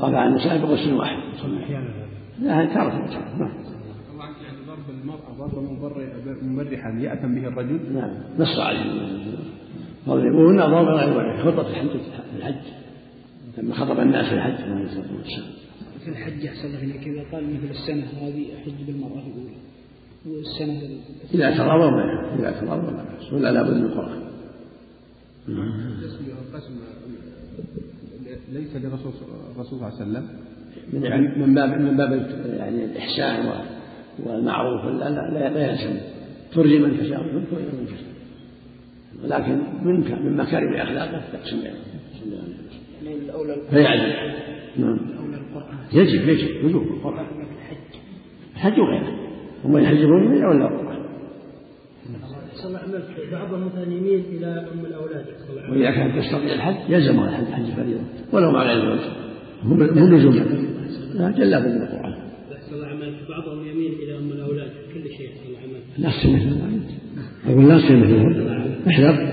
طاف 0.00 0.14
على 0.14 0.28
النساء 0.28 0.58
بغسل 0.58 0.92
واحد. 0.92 1.18
أحيانا 1.62 1.88
لا 2.40 2.64
تارة 2.74 3.06
تارة 3.06 3.36
نعم. 3.38 3.52
يعني 4.18 4.58
ضرب 4.66 4.90
المرأة 5.02 5.32
ضربا 5.38 6.42
مبرحا 6.42 6.90
يأتم 6.90 7.34
به 7.34 7.48
الرجل. 7.48 7.80
نعم. 7.94 8.10
نص 8.38 8.58
عليه. 8.58 8.84
ضربوهن 10.08 10.56
ضربا 10.56 10.92
غير 10.92 11.10
مبرح 11.10 11.44
خطة 11.44 11.70
الحج 11.70 11.88
الحج. 12.36 12.54
لما 13.58 13.74
خطب 13.74 14.00
الناس 14.00 14.26
في 14.26 14.34
الحج 14.34 14.62
عليه 14.62 14.84
الصلاة 14.84 15.16
والسلام. 15.16 15.50
في 16.04 16.10
الحج 16.10 16.46
أحسن 16.46 16.68
الله 16.68 16.82
إليك 16.82 17.08
إذا 17.08 17.24
قال 17.32 17.44
مثل 17.44 17.70
السنة 17.70 18.06
هذه 18.22 18.46
أحج 18.56 18.84
بالمرة 18.86 19.22
الأولى 19.26 19.56
والسنة 20.26 20.80
إذا 21.34 21.56
تراضوا 21.56 21.90
ما 21.90 22.34
إذا 22.38 22.50
تراضوا 22.50 22.90
لا 22.90 23.02
بأس. 23.02 23.32
ولا 23.32 23.52
لابد 23.52 23.70
من 23.70 23.84
القرآن 23.84 24.28
القسم 25.48 26.74
ليس 28.52 28.76
لرسول 28.76 29.12
الرسول 29.54 29.78
صلى 29.80 29.86
الله 29.86 30.00
عليه 30.00 30.10
وسلم. 30.10 30.28
من 30.92 31.02
يعني 31.02 31.46
من 31.46 31.54
باب 31.54 31.80
من 31.80 31.96
باب 31.96 32.12
يعني 32.58 32.84
الإحسان 32.84 33.52
والمعروف. 34.26 34.84
لا 34.84 35.10
لا 35.10 35.50
لا 35.50 35.70
يلزم. 35.70 36.00
ترجي 36.52 36.78
من 36.78 36.98
تشاء. 36.98 37.22
من 37.22 37.44
تشاء. 37.86 38.08
ولكن 39.24 39.58
من 39.84 40.24
من 40.24 40.36
مكارم 40.36 40.74
أخلاقه 40.74 41.22
تقسم 41.32 41.56
يعني 41.56 43.14
الأولى 43.24 43.56
فيعزم. 43.70 44.12
نعم. 44.76 44.98
يجب 45.92 46.28
يجب. 46.28 46.64
وجوب 46.64 46.82
القرآن 46.82 47.26
الحج 48.54 48.80
وغيره. 48.80 49.18
هم 49.64 49.78
يحجبون 49.78 50.28
من 50.28 50.44
ولا 50.44 50.68
القرآن 50.68 50.98
صلى 52.04 52.16
الله 52.16 52.36
عليه 52.36 52.36
وسلم 52.36 52.47
بعضهم 53.32 53.66
مثلا 53.66 53.82
يميل 53.82 54.22
إلى 54.32 54.46
أم 54.46 54.86
الأولاد. 54.86 55.24
وإذا 55.70 55.90
كانت 55.90 56.18
تستطيع 56.18 56.54
الحج؟ 56.54 56.76
يلزمها 56.88 57.28
الحج 57.28 57.52
حج 57.52 57.70
فريضة. 57.76 58.00
ولو 58.32 58.50
مع 58.50 58.62
غير 58.62 58.80
زوج 58.84 58.98
هم 59.62 59.82
هم 59.82 60.14
لزوم 60.14 60.34
لا 61.14 61.30
جل 61.30 61.50
لا 61.50 61.58
بد 61.58 61.66
من 61.66 61.82
وسلم. 61.82 62.14
بعضهم 63.28 63.66
يميل 63.66 63.92
إلى 64.02 64.18
أم 64.18 64.32
الأولاد. 64.32 64.68
في 64.68 64.94
كل 64.94 65.08
شيء 65.10 65.30
لا 65.98 66.08
تصير 66.10 66.36
مثلهم 66.36 66.80
أقول 67.48 67.68
لا 67.68 67.78
تصير 67.78 67.96
مثلهم 67.96 68.32
احذر. 68.88 69.32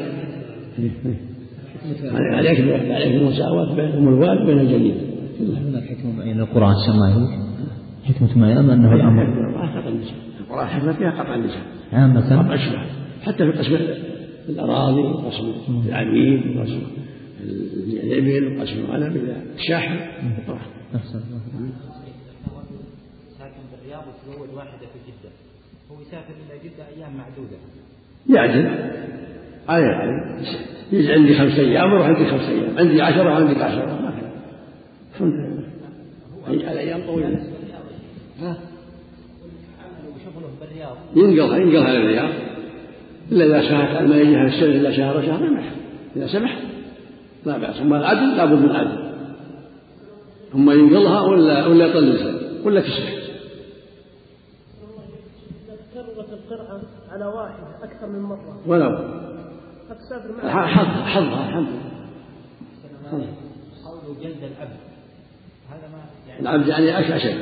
عليك 2.11 2.59
عليك 2.91 3.15
المساواة 3.15 3.75
بين 3.75 3.85
أم 3.85 4.07
الوالد 4.07 4.41
وبين 4.41 4.59
الجليل 4.59 4.95
هناك 5.39 5.83
حكمة 5.83 6.23
بين 6.23 6.39
القرآن 6.39 6.71
السماوي 6.71 7.27
حكمة 8.03 8.37
ما 8.37 8.51
يأمن 8.51 8.69
أنه 8.69 8.93
الأمر. 8.93 9.23
القرآن 10.39 10.67
حكمة 10.67 10.93
فيها 10.93 11.11
قطع 11.11 11.35
النساء. 11.35 11.61
عامة. 11.93 12.43
قطع 12.43 12.53
الشبهة 12.53 12.85
حتى 13.25 13.51
في 13.51 13.57
قسم 13.57 13.77
الأراضي 14.49 15.01
وقسم 15.01 15.53
العبيد 15.87 16.57
وقسم 16.57 16.81
الإبل 18.03 18.57
وقسم 18.57 18.79
الغنم 18.79 19.13
إذا 19.15 19.41
الشاحن. 19.55 19.95
أحسن 20.95 21.19
ساكن 23.39 23.63
بالرياض 23.71 24.03
وتزوج 24.07 24.55
واحدة 24.55 24.71
في 24.77 24.99
جدة. 25.07 25.31
هو 25.91 26.01
يسافر 26.01 26.33
إلى 26.33 26.69
جدة 26.69 26.83
أيام 26.97 27.17
معدودة. 27.17 27.57
يعدل. 28.29 28.65
عليه 29.69 29.85
عليه 29.85 30.41
يجي 30.91 31.13
عندي 31.13 31.33
خمس 31.33 31.59
أيام 31.59 31.93
وروح 31.93 32.07
عندي 32.07 32.25
خمس 32.25 32.49
أيام. 32.49 32.77
عندي 32.77 33.01
عشرة 33.01 33.23
وعندك 33.23 33.61
عشرة. 33.61 34.01
ما 34.01 34.11
في. 34.11 35.31
الأيام 36.53 37.01
طويلة. 37.07 37.43
ها؟ 38.39 38.57
وشغله 40.07 40.49
بالرياض 40.61 40.97
ينقلها 41.15 41.57
ينقلها 41.57 41.93
للرياض 41.93 42.29
إلا 43.31 43.45
إذا 43.45 43.69
سمحت 43.69 44.01
ما 44.01 44.15
يجيها 44.15 44.45
السنة 44.45 44.65
إلا 44.65 44.91
شهر 44.91 45.17
وشهرين 45.17 45.53
ما 45.53 45.71
إذا 46.15 46.27
سمح 46.27 46.59
لا 47.45 47.57
بأس. 47.57 47.79
أما 47.79 47.97
العدل 47.97 48.37
لابد 48.37 48.59
من 48.59 48.69
العدل. 48.69 49.11
ثم 50.53 50.71
ينقلها 50.71 51.21
ولا 51.21 51.67
ولا 51.67 51.85
يطلسها 51.85 52.33
ولا 52.63 52.83
القرعة 56.51 56.81
على 57.11 57.25
واحدة 57.25 57.83
أكثر 57.83 58.07
من 58.07 58.19
مرة 58.19 58.59
ولو 58.67 58.97
حظها 60.43 61.05
حظها 61.05 61.49
الحمد 61.49 61.67
لله 63.13 63.27
قول 63.85 64.15
جلد 64.23 64.43
العبد. 64.43 64.79
هذا 65.69 65.87
ما 65.91 65.97
يعني 66.27 66.41
العبد 66.41 66.67
يعني 66.67 67.15
أشد. 67.15 67.39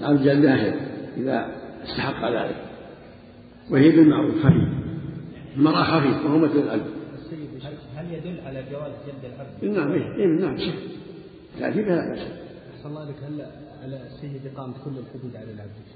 العبد 0.00 0.22
جلده 0.22 0.54
أشد. 0.54 0.76
إذا 1.16 1.46
استحق 1.84 2.30
ذلك. 2.30 2.56
وهي 3.70 3.90
بالمعروف 3.90 4.34
خفيف. 4.38 4.85
المرأة 5.56 5.84
خفيف 5.84 6.24
وهو 6.24 6.38
مثل 6.38 6.58
العبد 6.58 6.86
هل, 7.62 7.74
هل 7.94 8.14
يدل 8.14 8.40
على 8.40 8.64
جواز 8.70 8.92
جلد 9.06 9.32
العبد؟ 9.34 9.78
نعم 9.78 9.92
إيه 9.92 10.14
إيه، 10.14 10.26
نعم 10.26 10.56
تأتي 11.58 11.82
بها 11.82 12.10
بأس 12.10 12.18
أحسن 12.76 12.88
الله 12.88 13.04
لك 13.04 13.16
هل 13.24 13.46
على 13.82 14.06
السيد 14.06 14.40
إقامة 14.54 14.74
كل 14.84 14.90
الحدود 14.90 15.36
على 15.36 15.52
العبد. 15.52 15.86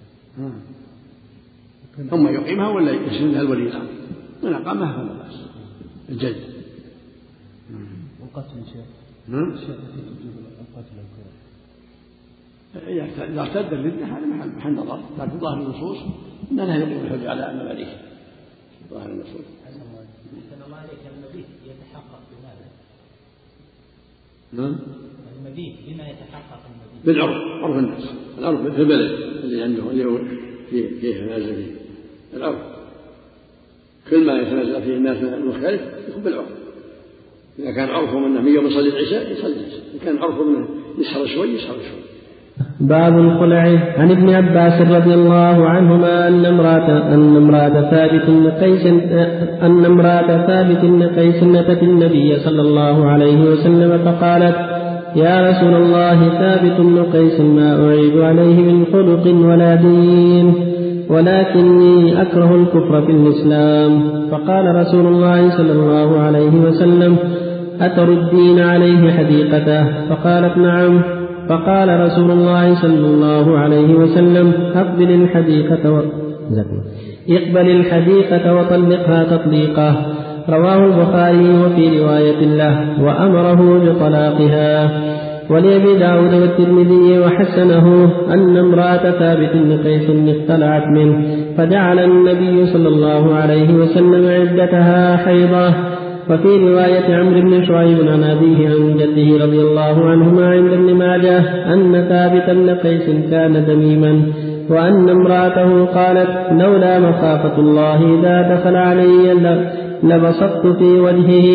ثم 2.11 2.29
يقيمها 2.29 2.69
ولا 2.69 2.93
يسندها 2.93 3.41
الولي 3.41 3.63
الأمر؟ 3.63 3.89
من 4.43 4.55
أقامها 4.55 4.93
فلا 4.93 5.13
بأس. 5.13 5.41
الجلد. 6.09 6.37
والقتل 8.21 8.67
شيخ؟ 8.73 8.85
نعم 9.29 9.57
إذا 12.89 13.41
ارتد 13.41 13.73
الردة 13.73 14.07
هذا 14.07 14.27
محل 14.57 14.75
نظر. 14.75 15.01
لكن 15.19 15.39
ظاهر 15.39 15.63
النصوص 15.63 15.99
أن 16.51 16.57
لا 16.57 16.77
يقيم 16.77 17.07
الحج 17.07 17.27
على 17.27 17.55
مماليه 17.55 18.10
ظاهر 18.91 19.11
النصوص 19.11 19.47
أحسن 19.65 20.63
الله 20.67 20.77
عليك 20.77 21.01
المبيت 21.17 21.47
يتحقق 21.67 22.21
بماذا؟ 22.31 22.67
نعم. 24.53 24.79
المبيت 25.37 25.75
بما 25.87 26.09
يتحقق 26.09 26.61
المبيت؟ 26.67 27.07
بالعرف 27.07 27.65
عرف 27.65 27.77
الناس. 27.77 28.05
العرف 28.39 28.61
في 28.61 28.81
البلد 28.83 29.11
اللي 29.45 29.63
عنده 29.63 29.91
اللي 29.91 30.05
هو 30.05 30.19
فيه 30.71 31.01
فيه 31.01 31.15
يتنازل 31.15 31.55
فيه. 31.55 31.75
العرف. 32.37 32.59
كل 34.11 34.27
ما 34.27 34.43
يتنازل 34.43 34.83
فيه 34.83 34.97
الناس 34.97 35.17
من 35.17 35.35
المختلف 35.35 35.81
يكون 36.09 36.23
بالعرف. 36.23 36.49
إذا 37.59 37.73
كان 37.73 37.89
عرفهم 37.89 38.25
أنه 38.25 38.41
من 38.41 38.55
يوم 38.55 38.67
يصلي 38.67 38.89
العشاء 38.89 39.33
يصلي 39.33 39.53
العشاء. 39.53 39.83
إذا 39.95 40.05
كان 40.05 40.19
عرفهم 40.19 40.57
أنه 40.57 40.69
يسهر 40.99 41.27
شوي 41.27 41.49
يسهر 41.49 41.75
شوي. 41.75 42.10
باب 42.81 43.19
الخلع 43.19 43.79
عن 43.99 44.11
ابن 44.11 44.31
عباس 44.35 44.81
رضي 44.81 45.15
الله 45.15 45.67
عنهما 45.67 46.29
أن 46.29 46.47
امرأة 46.47 47.15
أن 47.15 47.37
امرأة 47.37 47.91
ثابت 47.91 48.23
بن 48.29 48.51
قيس 48.51 48.87
أن 49.63 49.85
امرأة 49.85 50.47
ثابت 50.47 50.81
بن 50.85 51.03
قيس 51.03 51.43
أتت 51.43 51.83
النبي 51.83 52.39
صلى 52.39 52.61
الله 52.61 53.07
عليه 53.07 53.41
وسلم 53.41 53.99
فقالت 54.05 54.57
يا 55.17 55.51
رسول 55.51 55.75
الله 55.75 56.29
ثابت 56.29 56.81
بن 56.81 57.03
قيس 57.13 57.41
ما 57.41 57.87
أعيب 57.87 58.23
عليه 58.23 58.73
من 58.73 58.85
خلق 58.93 59.35
ولا 59.49 59.75
دين 59.75 60.55
ولكني 61.11 62.23
أكره 62.23 62.55
الكفر 62.55 63.03
في 63.03 63.13
الإسلام. 63.13 64.03
فقال 64.31 64.75
رسول 64.75 65.07
الله 65.07 65.51
صلى 65.57 65.73
الله 65.73 66.21
عليه 66.21 66.61
وسلم 66.67 67.17
أتردين 67.81 68.61
عليه 68.61 69.11
حديقته؟ 69.13 69.85
فقالت 70.09 70.57
نعم. 70.59 71.20
فقال 71.51 72.01
رسول 72.01 72.31
الله 72.31 72.75
صلى 72.75 73.07
الله 73.07 73.59
عليه 73.59 73.95
وسلم 73.95 74.53
أقبل 74.75 75.11
الحديقة 75.11 75.93
و... 75.93 76.01
إقبل 77.31 77.71
الحديقة 77.71 78.55
وطلقها 78.55 79.25
تطليقه 79.25 79.97
رواه 80.49 80.87
البخاري 80.87 81.49
وفي 81.59 81.85
رواية 82.01 82.41
له 82.61 83.03
وأمره 83.03 83.61
بطلاقها. 83.85 84.91
ولأبي 85.51 85.99
داود 85.99 86.35
والترمذي 86.35 87.19
وحسنه 87.19 88.13
أن 88.35 88.57
امرأة 88.57 89.11
ثابت 89.11 89.51
بن 89.55 89.79
قيس 89.85 90.07
اختلعت 90.11 90.87
منه 90.97 91.17
فجعل 91.57 91.99
النبي 91.99 92.67
صلى 92.67 92.89
الله 92.89 93.35
عليه 93.35 93.75
وسلم 93.75 94.29
عدتها 94.29 95.17
حيضة. 95.17 95.75
وفي 96.31 96.49
رواية 96.49 97.17
عمرو 97.17 97.41
بن 97.41 97.67
شعيب 97.67 98.09
عن 98.09 98.25
أبيه 98.25 98.69
عن 98.69 98.97
جده 98.97 99.45
رضي 99.45 99.61
الله 99.61 100.11
عنهما 100.11 100.51
عند 100.51 100.73
ابن 100.73 100.95
ماجه 100.95 101.39
أن 101.75 102.07
ثابت 102.09 102.51
بن 102.51 102.71
قيس 102.71 103.31
كان 103.31 103.65
دميما 103.67 104.23
وأن 104.69 105.09
امرأته 105.09 105.85
قالت 105.85 106.53
لولا 106.53 107.01
مخافة 107.01 107.59
الله 107.59 108.19
إذا 108.19 108.55
دخل 108.55 108.77
علي 108.77 109.33
لبسطت 110.03 110.67
في 110.67 111.01
وجهه 111.01 111.49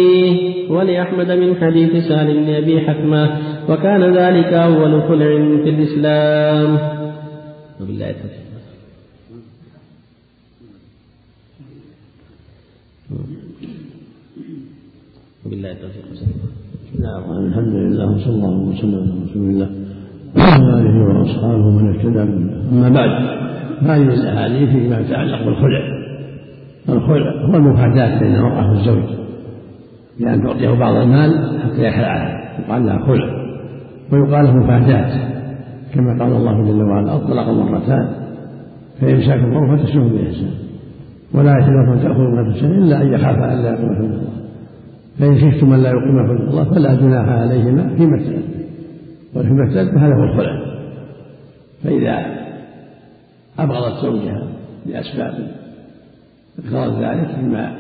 ولأحمد 0.69 1.31
من 1.31 1.55
حديث 1.55 2.07
سالم 2.07 2.45
بن 2.45 2.53
أبي 2.53 2.79
حكمة 2.79 3.29
وكان 3.69 4.15
ذلك 4.17 4.53
أول 4.53 5.01
خلع 5.01 5.27
في 5.63 5.69
الإسلام. 5.69 6.77
وبالله 7.81 8.09
التوفيق. 8.09 8.44
وبالله 15.65 15.71
التوفيق. 15.71 16.29
نعم 16.99 17.47
الحمد 17.47 17.73
لله 17.73 18.11
وصلى 18.11 18.35
الله 18.35 18.57
وسلم 18.69 18.95
على 18.95 19.29
رسول 19.29 19.49
الله. 19.49 19.69
وعلى 20.37 20.79
آله 20.79 21.19
وأصحابه 21.19 21.69
من 21.69 21.95
اهتدى 21.95 22.21
أما 22.71 22.89
بعد 22.89 23.09
هذه 23.81 24.13
الاحاديث 24.13 24.69
فيما 24.69 24.99
يتعلق 24.99 25.45
بالخلع؟ 25.45 25.81
الخلع 26.89 27.45
هو 27.45 27.55
المفاداة 27.55 28.19
بين 28.19 28.35
المرأة 28.35 28.69
والزوج 28.69 29.03
بأن 30.19 30.43
تعطيه 30.43 30.69
بعض 30.69 30.95
المال 30.95 31.59
حتى 31.63 31.83
يخلعها 31.83 32.59
يقال 32.59 32.85
لها 32.85 32.99
خلع. 33.05 33.45
ويقال 34.11 34.45
له 34.45 34.53
كما 35.93 36.23
قال 36.23 36.35
الله 36.35 36.63
جل 36.63 36.83
وعلا 36.83 37.15
الطلاق 37.15 37.49
مرتان 37.49 38.09
فإمساك 39.01 39.39
معروف 39.39 39.81
فتسلم 39.81 40.09
بإحسان. 40.09 40.51
ولا 41.33 41.51
لكم 41.51 41.99
تأخذوا 42.03 42.41
من 42.41 42.53
شيء 42.53 42.71
إلا 42.71 43.01
أن 43.01 43.13
يخاف 43.13 43.37
أن 43.37 43.63
لا 43.63 43.69
يقيم 43.69 43.95
حدود 43.95 44.11
الله 44.11 44.34
فإن 45.19 45.35
خفتم 45.35 45.73
أن 45.73 45.83
لا 45.83 45.89
يقيم 45.89 46.27
حدود 46.27 46.49
الله 46.49 46.63
فلا 46.63 46.95
جناح 46.95 47.29
عليهما 47.29 47.95
فيما 47.95 48.17
افتدت 48.17 48.65
وفيما 49.35 49.67
افتدت 49.67 49.93
هذا 49.93 50.15
هو 50.15 50.23
الخلع 50.23 50.65
فإذا 51.83 52.35
أبغضت 53.59 54.01
زوجها 54.01 54.47
لأسباب 54.85 55.51
اقتضت 56.59 56.97
ذلك 56.97 57.35
إما 57.35 57.75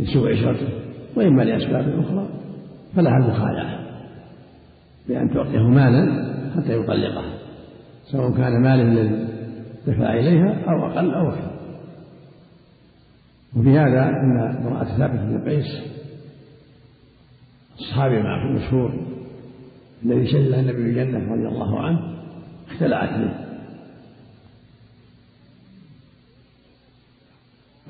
لسوء 0.00 0.32
عشرته 0.32 0.68
وإما 1.16 1.42
لأسباب 1.42 2.00
أخرى 2.00 2.28
فلها 2.96 3.16
المخالعة 3.16 3.78
بأن 5.08 5.30
تعطيه 5.34 5.68
مالا 5.68 6.34
حتى 6.56 6.78
يطلقها 6.78 7.34
سواء 8.04 8.30
كان 8.30 8.62
مالا 8.62 8.82
للدفاع 8.82 10.14
إليها 10.14 10.64
أو 10.68 10.86
أقل 10.86 11.10
أو 11.14 11.28
أكثر. 11.28 11.50
وفي 13.56 13.78
هذا 13.78 14.04
أن 14.04 14.56
امرأة 14.66 14.84
ثابت 14.98 15.20
بن 15.20 15.50
قيس 15.50 15.94
الصحابي 17.78 18.18
المعروف 18.18 18.50
المشهور 18.50 18.94
الذي 20.04 20.26
شهد 20.26 20.48
له 20.48 20.60
النبي 20.60 20.78
الجنة 20.78 21.32
رضي 21.32 21.48
الله 21.48 21.80
عنه 21.80 22.14
اختلعت 22.70 23.10
منه 23.18 23.44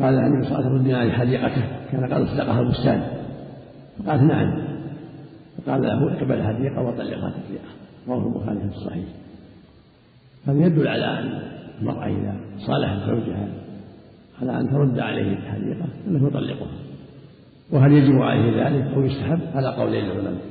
قال 0.01 0.15
النبي 0.15 0.49
صلى 0.49 0.59
الله 0.59 0.71
عليه 0.71 1.05
وسلم 1.05 1.13
حديقته 1.13 1.63
كان 1.93 2.05
قد 2.05 2.23
اصدقها 2.23 2.61
البستان. 2.61 3.03
فقالت 3.99 4.23
نعم. 4.23 4.65
فقال 5.59 5.83
له 5.83 6.13
اقبل 6.13 6.33
الحديقة 6.33 6.83
وطلقها 6.83 7.31
تطليقا 7.31 7.69
رواه 8.09 8.27
البخاري 8.27 8.59
في 8.59 8.77
الصحيح. 8.77 9.05
هذا 10.47 10.67
يدل 10.67 10.89
على 10.89 11.05
أن 11.05 11.43
المرأة 11.81 12.07
إذا 12.07 12.37
صالحت 12.59 13.07
زوجها 13.07 13.49
على 14.43 14.61
أن 14.61 14.71
ترد 14.71 14.99
عليه 14.99 15.33
الحديقة 15.33 15.87
انه 16.07 16.27
يطلقها. 16.29 16.84
وهل 17.73 17.93
يجب 17.93 18.23
عليه 18.23 18.65
ذلك؟ 18.65 18.95
أو 18.95 19.03
يستحب 19.03 19.41
على 19.55 19.77
قولين 19.77 20.05
العلماء. 20.05 20.43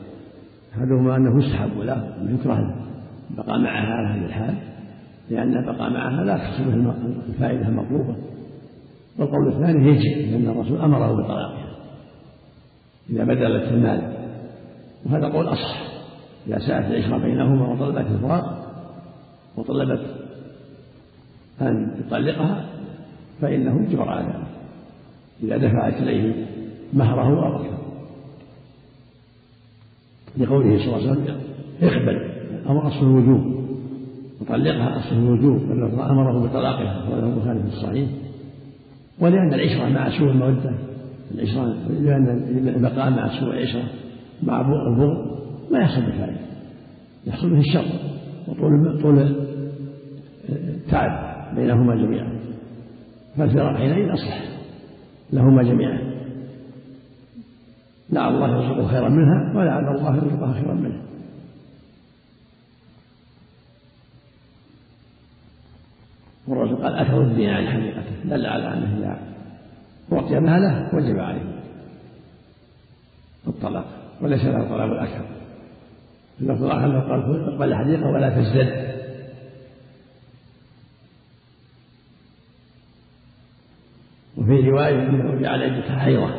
أحدهما 0.74 1.16
أنه 1.16 1.44
يستحب 1.44 1.80
له 1.80 2.16
انه 2.22 2.40
يكره 2.40 2.76
البقاء 3.32 3.60
معها 3.60 3.94
على 3.94 4.20
هذه 4.20 4.26
الحال 4.26 4.56
لأن 5.30 5.58
البقاء 5.58 5.90
معها 5.90 6.24
لا 6.24 6.38
تحصل 6.38 6.94
الفائدة 7.30 7.68
المطلوبة. 7.68 8.16
والقول 9.20 9.48
الثاني 9.48 9.90
يجب 9.90 10.32
لأن 10.32 10.50
الرسول 10.50 10.82
أمره 10.82 11.14
بطلاقها 11.14 11.68
إذا 13.10 13.24
بدلت 13.24 13.72
المال. 13.72 14.14
وهذا 15.06 15.28
قول 15.28 15.48
أصح. 15.48 15.84
إذا 16.48 16.60
ساءت 16.60 16.86
العشرة 16.86 17.18
بينهما 17.18 17.74
وطلبت 17.74 18.12
الفراق 18.12 18.74
وطلبت 19.58 20.06
أن 21.62 21.92
يطلقها 22.00 22.66
فإنه 23.42 23.84
يجبر 23.84 24.10
على 24.10 24.26
ذلك. 24.26 24.48
إذا 25.44 25.58
دفعت 25.58 25.94
إليه 25.94 26.46
مهره 26.94 27.56
أكثر 27.56 27.78
لقوله 30.38 30.78
صلى 30.78 30.86
الله 30.86 31.10
عليه 31.10 31.12
وسلم 31.12 31.38
اقبل 31.82 32.32
أمر 32.70 32.88
أصل 32.88 33.06
الوجوب. 33.06 33.64
وطلقها 34.42 35.00
أصل 35.00 35.16
الوجوب 35.16 35.62
بل 35.70 36.00
أمره 36.00 36.48
بطلاقها 36.48 37.10
وله 37.10 37.34
البخاري 37.34 37.60
في 37.60 37.68
الصحيح. 37.68 38.10
ولأن 39.20 39.54
العشرة 39.54 39.90
مع 39.90 40.10
سوء 40.18 40.30
المودة 40.30 40.74
العشرة 41.32 41.64
لأن 41.90 42.28
البقاء 42.76 43.10
مع 43.10 43.40
سوء 43.40 43.50
العشرة 43.50 43.84
مع 44.44 44.62
البغض 44.62 45.28
ما 45.72 45.80
يحصل 45.80 46.02
بفائدة. 46.02 46.40
يحصل 47.28 47.50
به 47.50 47.60
الشر 47.60 47.86
وطول 48.48 49.02
طول 49.02 49.36
التعب 50.50 51.56
بينهما 51.56 51.96
جميعا. 51.96 52.40
فالفراق 53.38 53.78
حينئذ 53.78 54.14
أصلح 54.14 54.44
لهما 55.34 55.64
جميعا. 55.64 56.03
لعل 58.14 58.36
الله 58.36 58.48
يرزقه 58.48 58.88
خيرا 58.88 59.10
منها 59.10 59.54
ولعل 59.56 59.96
الله 59.96 60.16
يرزقها 60.16 60.54
خيرا 60.54 60.74
منه 60.74 61.02
والرسول 66.48 66.84
قال 66.84 66.96
أثر 66.96 67.22
الدين 67.22 67.50
عن 67.50 67.68
حقيقته؟ 67.68 68.24
دل 68.26 68.46
على 68.46 68.74
أنه 68.74 68.98
إذا 68.98 69.20
أعطي 70.14 70.40
ماله 70.40 70.96
وجب 70.96 71.20
عليه 71.20 71.62
الطلاق 73.48 73.86
وليس 74.22 74.46
له 74.46 74.70
طلب 74.70 74.92
الأكثر. 74.92 75.26
اللفظ 76.42 76.64
الآخر 76.64 77.00
قال 77.00 77.44
اقبل 77.50 77.74
الحديقة 77.74 78.10
ولا 78.10 78.30
تزدد 78.30 78.94
وفي 84.38 84.70
رواية 84.70 85.10
أنه 85.10 85.42
جعل 85.42 85.64
عدتها 85.64 86.00
حيضة 86.00 86.30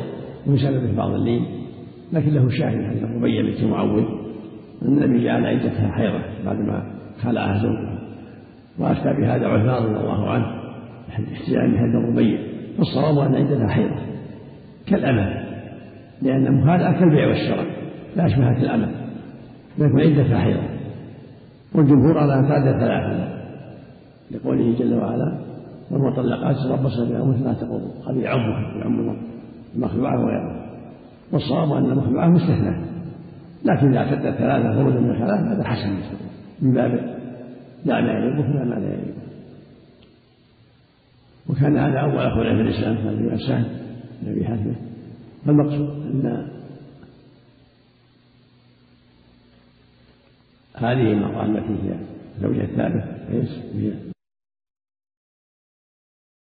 ومن 0.47 0.57
سببه 0.57 0.95
بعض 0.97 1.11
اللين. 1.11 1.64
لكن 2.13 2.33
له 2.33 2.49
شاهد 2.49 2.85
حديث 2.85 3.03
أبي 3.03 3.43
بنت 3.43 3.63
معوذ 3.63 4.03
النبي 4.81 5.23
جعل 5.23 5.45
عدتها 5.45 5.91
حيضة 5.91 6.19
بعدما 6.45 6.83
خلعها 7.23 7.57
زوجها 7.57 7.99
وأفتى 8.79 9.13
بهذا 9.21 9.47
عثمان 9.47 9.83
رضي 9.83 9.99
الله 9.99 10.29
عنه 10.29 10.45
احتجاجا 11.09 11.67
بهذا 11.67 11.97
الربيع 11.97 12.39
والصواب 12.79 13.19
أن 13.19 13.35
عدتها 13.35 13.67
حيضة 13.67 13.95
كالأمل 14.87 15.45
لأن 16.21 16.69
هذا 16.69 16.91
كالبيع 16.91 17.27
والشراء 17.27 17.65
لا 18.15 18.25
أشبهت 18.25 18.57
الأمل 18.63 18.91
لكن 19.77 19.99
عدتها 19.99 20.39
حيضة 20.39 20.63
والجمهور 21.75 22.17
على 22.17 22.39
أن 22.39 22.47
تعدد 22.47 22.79
ثلاثة 22.79 23.35
لقوله 24.31 24.75
جل 24.79 24.93
وعلا 24.93 25.37
والمطلقات 25.91 26.55
تربصن 26.55 27.09
بأنفسهن 27.09 27.43
لا 27.43 27.53
تقضوا 27.53 27.91
هذه 28.09 28.19
يعمها 28.19 28.77
يعم 28.77 29.17
المخلوعة 29.75 30.23
وغيرها 30.23 30.64
والصواب 31.31 31.71
أن 31.71 31.91
المخلوعة 31.91 32.27
مستثنى 32.27 32.85
لكن 33.65 33.87
إذا 33.87 33.97
اعتدت 33.97 34.37
ثلاثة 34.37 34.75
خروجا 34.75 34.99
من 34.99 35.19
ثلاث 35.19 35.39
هذا 35.39 35.63
حسن. 35.63 35.95
من 36.61 36.73
باب 36.73 36.91
لا 37.85 38.01
ما 38.01 38.07
يعيبه 38.11 38.47
لا 38.47 38.63
ما 38.63 38.75
لا 38.75 38.87
يعيبه 38.87 39.25
وكان 41.49 41.77
هذا 41.77 41.99
أول 41.99 42.31
خلع 42.31 42.55
في 42.55 42.61
الإسلام 42.61 42.95
كان 42.95 43.29
في 43.29 43.35
السهل 43.35 43.65
النبي 44.23 44.45
حاتم 44.45 44.75
فالمقصود 45.45 45.89
أن 45.89 46.47
هذه 50.75 51.11
المرأة 51.11 51.45
التي 51.45 51.73
هي 51.73 51.95
زوجة 52.41 52.63
الثالث 52.63 53.05
هي 53.75 54.14